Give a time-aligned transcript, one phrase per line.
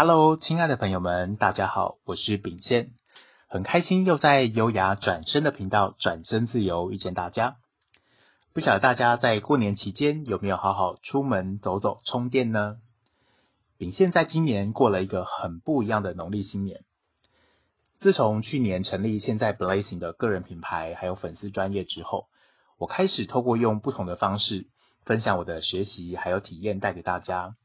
[0.00, 2.92] Hello，亲爱的朋友们，大家好，我是秉宪，
[3.48, 7.56] 很开心又在优雅转身的频道转身自由遇见大家。
[8.52, 12.76] 不晓得大家在过年期间有没有好好出门走走充电呢？
[13.76, 16.82] 秉宪在今年过了一个很不一样的农历新年。
[17.98, 22.28] 自从去年成立现在 Blazing 的个人品牌，还有粉丝专业之后，
[22.78, 24.68] 我开始透过用不同的方式
[25.04, 27.56] 分享我的学习还有体验带给大家，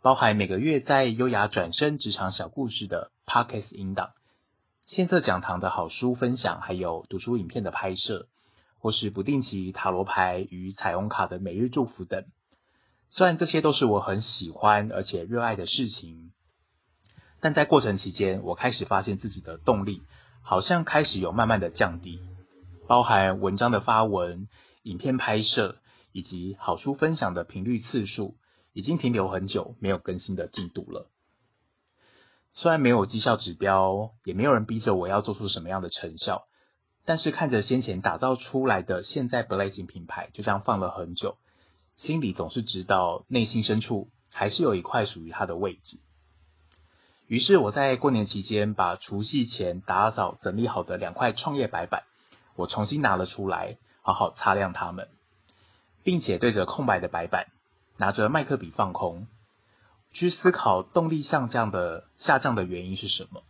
[0.00, 4.10] 包含每个月在优雅转身职场小故事的 Podcast 音档、
[4.86, 8.28] 现色讲堂的好书分享，还有读书影片的拍摄，
[8.78, 12.24] 或是不定期塔罗牌与彩虹卡的每日祝福等。
[13.10, 16.30] 虽然这些都是我很喜欢而且热爱的事情。
[17.40, 20.02] 但在过程期间，我开始发现自己的动力
[20.42, 22.20] 好像开始有慢慢的降低，
[22.86, 24.46] 包含文章的发文、
[24.84, 25.76] 影片拍摄
[26.12, 28.36] 以及好书分享的频率次数，
[28.78, 31.10] 已经停留很久没有更新的进度了。
[32.52, 36.44] 虽然没有绩效指标，也没有人逼着我要做出什么样的成效，
[37.04, 41.38] 但是看着先前打造出来的现在 Blazing 品牌就这样放了很久，
[41.96, 45.98] 心里总是知道内心深处还是有一块属于它的位置。
[47.26, 52.04] 于是我在过年期间，把除夕前打扫整理好的两块创业白板，
[52.54, 55.08] 我重新拿了出来，好好擦亮它们，
[56.04, 57.48] 并且对着空白的白板，
[57.98, 59.26] 拿着麦克笔放空，
[60.12, 63.42] 去思考动力下降的下降的原因是什么？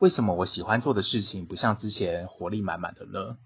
[0.00, 3.38] 为什么我喜欢做的事情不像之前活力满满的呢？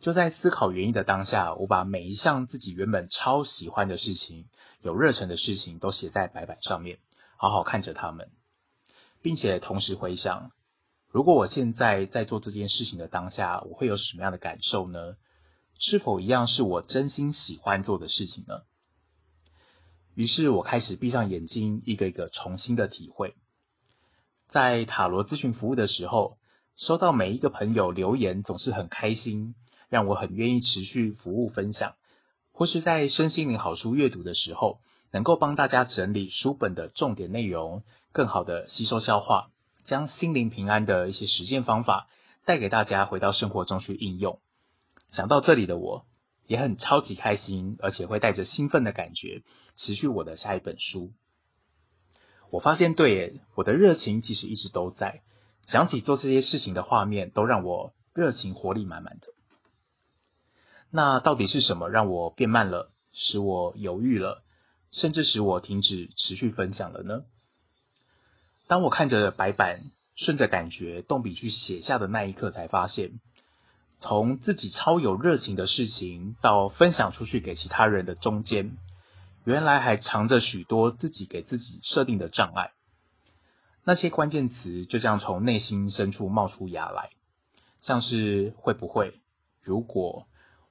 [0.00, 4.44] 就在思考原因的当下，我把每一项自己原本超喜欢的事情、
[4.82, 6.98] 有热忱的事情都写在白板上面。
[7.36, 8.28] 好好看着他们，
[9.22, 10.50] 并且同时回想，
[11.10, 15.16] 如果我现在在做这件事情的当下，我会有什么样的感受呢？
[15.86, 18.62] 是否一样是我真心喜欢做的事情呢？
[20.14, 23.34] 于是我开始闭上眼睛，一个一个重新的体会。
[24.48, 26.38] 在塔罗咨询服务的时候，
[26.78, 29.54] 收到每一个朋友留言，总是很开心，
[29.90, 31.96] 让我很愿意持续服务分享，
[32.52, 34.80] 或是在身心灵好书阅读的时候。
[35.12, 39.50] 能够帮大家整理书本的重点内容，更好的吸收消化，
[39.84, 42.08] 将心灵平安的一些实践方法
[42.44, 44.40] 带给大家，回到生活中去应用。
[45.14, 46.06] 想到这里的我，
[46.46, 49.42] 也很超级开心，而且会带着兴奋的感觉，
[49.76, 51.12] 持续我的下一本书。
[52.50, 55.22] 我发现，对耶，我的热情其实一直都在，
[55.62, 59.28] 想起做这些事情的画面，都让我热情活力满满的。
[60.90, 64.42] 那到底是什么让我变慢了，使我犹豫了？
[64.90, 67.24] 甚至使我停止持续分享了呢？
[68.66, 73.20] 当我看着白板，顺着感觉动笔去写下的那一刻，才发现，
[74.06, 78.76] 从自己超有热情的事情到分享出去给其他人的中间，
[79.44, 82.72] 原来还藏着许多自己给自己设定的障碍。
[83.82, 87.12] 那些关键词就这样从内心深处冒出芽来，
[87.80, 89.20] 像是会不会、
[89.62, 90.26] 如果、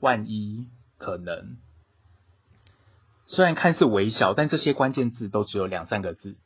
[0.00, 0.66] 万一、
[0.96, 1.58] 可能。
[3.26, 6.38] 虽然看似微小，但这些关键字都只有两三个字。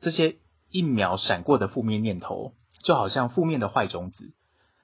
[0.00, 0.36] 这些
[0.70, 4.32] 一秒闪过的负面念头，就好像负面的坏种子，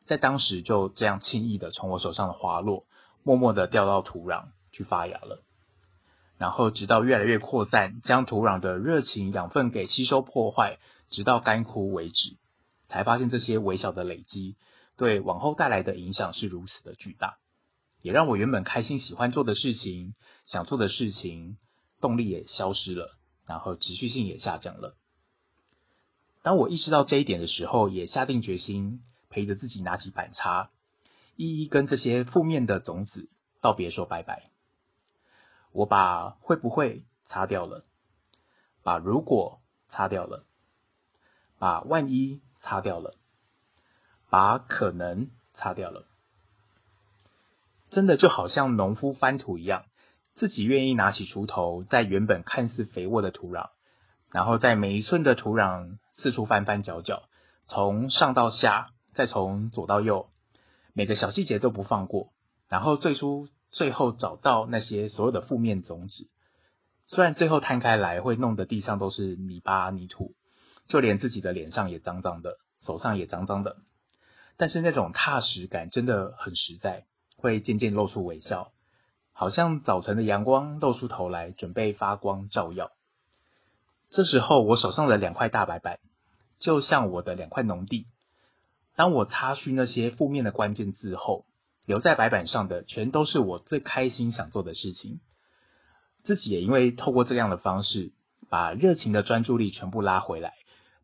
[0.07, 2.85] 在当时就这样轻易的从我手上滑落，
[3.23, 5.43] 默默的掉到土壤去发芽了。
[6.37, 10.79] 然后直到越来越扩散，将土壤的热情养分给吸收破坏，
[11.09, 12.37] 直到干枯为止，
[12.89, 14.57] 才发现这些微小的累积，
[14.97, 17.39] 对往后带来的影响是如此的巨大。
[18.03, 21.57] 也让我原本开心喜欢做的事情、想做的事情，
[22.01, 23.17] 动力也消失了，
[23.47, 24.97] 然后持续性也下降了。
[26.43, 29.01] 当我意识到这一点的时候，也下定决心
[29.35, 30.71] 陪着自己拿起板擦，
[31.35, 33.29] 一一跟这些负面的种子
[33.61, 34.45] 道别说拜拜。
[35.73, 37.85] 我把会不会擦掉了，
[38.85, 40.45] 把如果擦掉了，
[41.59, 43.17] 把万一擦掉了，
[44.31, 46.07] 把可能擦掉了。
[47.91, 49.83] 真的就好像农夫翻土一样，
[50.37, 53.71] 自己愿意拿起锄头，在原本看似肥沃的土壤，
[54.31, 57.25] 然后在每一寸的土壤四处翻翻搅搅，
[57.67, 60.29] 从上到下，再从左到右，
[60.93, 62.33] 每个小细节都不放过，
[62.69, 66.29] 然后最初最后找到那些所有的负面种子。
[67.07, 70.35] 虽然最后摊开来会弄得地上都是泥巴泥土，
[70.89, 73.77] 就连自己的脸上也脏脏的，手上也脏脏的，
[74.57, 77.07] 但是那种踏实感真的很实在。
[77.37, 78.73] 会渐渐露出微笑，
[79.35, 82.91] 好像早晨的阳光露出头来，准备发光照耀。
[84.09, 85.99] 这时候，我手上的两块大白板，
[86.59, 88.07] 就像我的两块农地。
[88.97, 91.47] 当我擦去那些负面的关键字后，
[91.87, 95.21] 留在白板上的，全都是我最开心想做的事情。
[96.23, 98.13] 自己也因为透过这样的方式，
[98.49, 100.55] 把热情的专注力全部拉回来，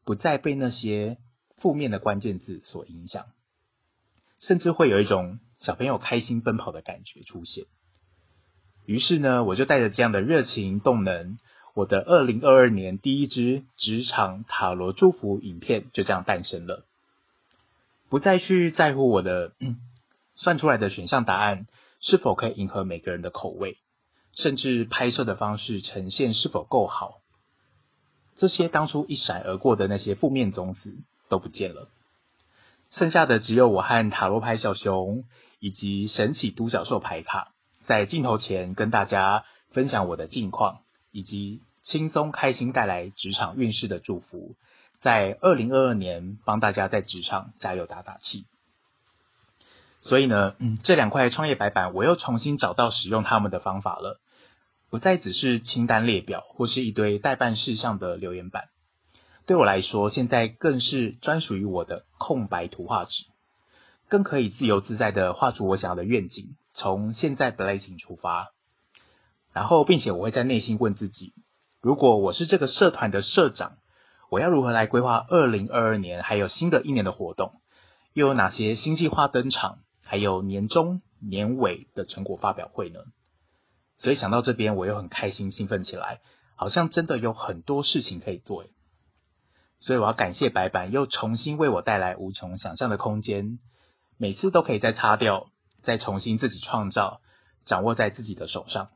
[0.05, 1.19] 不再被那些
[1.59, 3.27] 负面的关键字所影响，
[4.39, 7.67] 甚至会有一种小朋友开心奔跑的感觉出现。
[8.87, 11.39] 于是呢，我就带着这样的热情动能，
[11.75, 16.87] 我的二零二二年第一支职场塔罗祝福影片就这样诞生了。
[18.11, 19.53] 不再去在乎我的
[20.35, 21.67] 算出来的选项答案
[22.01, 23.79] 是否可以迎合每个人的口味，
[24.35, 27.21] 甚至拍摄的方式呈现是否够好，
[28.37, 30.93] 这些当初一闪而过的那些负面种子
[31.29, 31.89] 都不见了，
[32.91, 35.25] 剩下的只有我和塔罗牌小熊
[35.61, 37.53] 以及神奇独角兽牌卡。
[37.87, 40.81] 在镜头前跟大家分享我的近况，
[41.11, 44.55] 以及轻松开心带来职场运势的祝福，
[45.01, 48.47] 在二零二二年帮大家在职场加油打打气。
[50.03, 54.19] 所以呢，嗯，这两块创业白板我又重新找到使用他们的方法了，
[54.89, 58.69] 不再只是清单列表或是一堆待办事项的留言板，
[59.47, 63.25] 对我来说，现在更是专属于我的空白图画纸，
[64.09, 66.57] 更可以自由自在的画出我想要的愿景。
[66.73, 68.53] 从现在 blessing 出发，
[69.53, 71.35] 然后并且我会在内心问自己：
[71.83, 73.73] 如果我是这个社团的社长，
[74.31, 77.61] 我要如何来规划二零二二年还有新的一年的活动？
[78.15, 79.81] 又有哪些新计划登场？
[80.05, 83.01] 还有年终年尾的成果发表会呢？
[83.99, 86.21] 所以想到这边，我又很开心兴奋起来，
[86.57, 88.65] 好像真的有很多事情可以做。
[89.81, 93.59] 所以我要感谢白板，又重新为我带来无穷想象的空间，
[94.17, 95.49] 每次都可以再擦掉。
[95.83, 97.23] 再重新自己创造，
[97.65, 98.91] 掌握在自己的手上，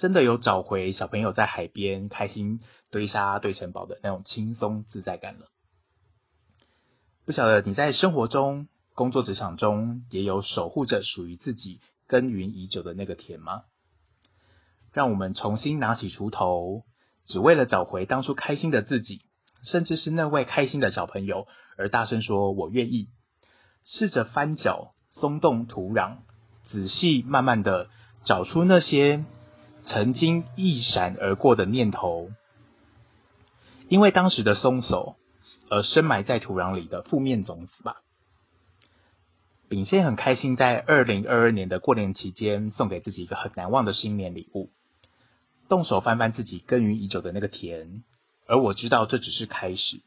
[0.00, 2.60] 真的有找回小朋友在海边开心
[2.90, 5.48] 堆沙堆城堡的那种轻松自在感了。
[7.26, 13.64] 不晓得你在生活中、工作职场中也有守护着属于自己耕耘已久的那个田吗？
[14.90, 16.84] 让我们重新拿起锄头，
[17.26, 19.20] 只为了找回当初开心的自己，
[19.62, 21.46] 甚至是那位开心的小朋友，
[21.76, 23.08] 而大声说“我愿意”，
[23.84, 24.94] 试着翻脚。
[25.12, 26.18] 松动土壤，
[26.70, 27.90] 仔细慢慢的
[28.24, 29.24] 找出那些
[29.92, 32.30] 曾经一闪而过的念头，
[33.88, 35.16] 因为当时的松手
[35.68, 37.96] 而深埋在土壤里的负面种子吧。
[39.68, 44.70] 秉宪很开心在二零二二年的过年期间送给自己一个很难忘的新年礼物，
[45.68, 48.04] 动手翻翻自己耕耘已久的那个田，
[48.46, 50.02] 而我知道这只是开始，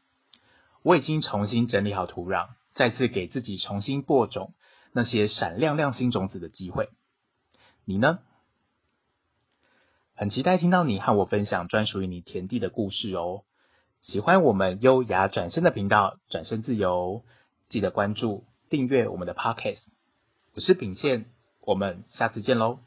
[0.82, 4.54] 我已经重新整理好土壤，再次给自己重新播种。
[4.92, 6.88] 那些闪亮亮新种子的机会，
[7.84, 8.20] 你呢？
[10.16, 13.42] 很期待听到你和我分享专属于你田地的故事哦。
[14.00, 17.22] 喜欢我们优雅转身的频道，转身自由，
[17.68, 19.82] 记得关注、订阅我们的 Podcast。
[20.54, 21.24] 我是秉宪，
[21.60, 22.83] 我们下次见喽。